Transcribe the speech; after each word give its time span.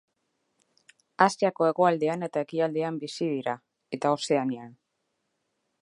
Asiako 1.25 1.67
hegoaldean 1.67 2.27
eta 2.29 2.43
ekialdean 2.47 2.99
bizi 3.05 3.31
dira 3.35 3.55
eta 3.99 4.15
Ozeanian. 4.19 4.75